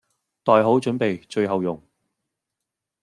[0.43, 1.79] 袋好準備最後用。